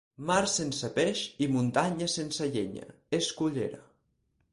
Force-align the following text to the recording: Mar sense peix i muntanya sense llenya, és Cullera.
Mar 0.27 0.37
sense 0.51 0.87
peix 0.95 1.19
i 1.45 1.49
muntanya 1.55 2.07
sense 2.13 2.47
llenya, 2.55 2.87
és 3.19 3.29
Cullera. 3.43 3.83